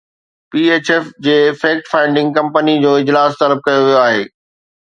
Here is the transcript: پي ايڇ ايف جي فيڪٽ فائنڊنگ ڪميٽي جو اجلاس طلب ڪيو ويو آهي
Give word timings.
پي 0.53 0.61
ايڇ 0.71 0.87
ايف 0.95 1.05
جي 1.27 1.35
فيڪٽ 1.59 1.83
فائنڊنگ 1.91 2.29
ڪميٽي 2.39 2.75
جو 2.87 2.91
اجلاس 3.03 3.39
طلب 3.43 3.63
ڪيو 3.69 3.81
ويو 3.87 4.01
آهي 4.07 4.29